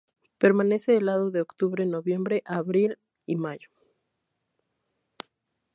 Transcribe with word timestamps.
Permanece 0.39 0.95
helado 0.97 1.29
de 1.29 1.41
octubre-noviembre 1.41 2.41
a 2.47 2.55
abril-mayo. 2.55 3.69